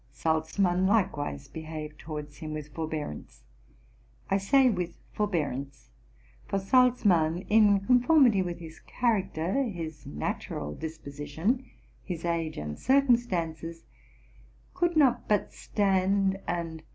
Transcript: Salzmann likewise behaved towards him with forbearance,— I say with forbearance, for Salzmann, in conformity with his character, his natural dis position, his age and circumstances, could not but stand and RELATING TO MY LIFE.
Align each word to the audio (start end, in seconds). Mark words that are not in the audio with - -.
Salzmann 0.11 0.87
likewise 0.87 1.47
behaved 1.47 1.99
towards 1.99 2.37
him 2.37 2.53
with 2.53 2.69
forbearance,— 2.73 3.43
I 4.31 4.37
say 4.39 4.67
with 4.67 4.97
forbearance, 5.13 5.91
for 6.47 6.57
Salzmann, 6.57 7.45
in 7.49 7.81
conformity 7.81 8.41
with 8.41 8.57
his 8.57 8.79
character, 8.79 9.61
his 9.61 10.07
natural 10.07 10.73
dis 10.73 10.97
position, 10.97 11.65
his 12.01 12.25
age 12.25 12.57
and 12.57 12.79
circumstances, 12.79 13.85
could 14.73 14.97
not 14.97 15.27
but 15.29 15.53
stand 15.53 16.37
and 16.47 16.47
RELATING 16.47 16.47
TO 16.47 16.61
MY 16.61 16.77
LIFE. 16.79 16.85